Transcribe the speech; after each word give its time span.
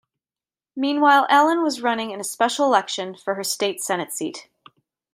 Meanwhile 0.75 1.27
Allen 1.29 1.61
was 1.61 1.83
running 1.83 2.09
in 2.09 2.19
a 2.19 2.23
special 2.23 2.65
election 2.65 3.13
for 3.15 3.35
her 3.35 3.43
State 3.43 3.83
Senate 3.83 4.11
seat. 4.11 4.49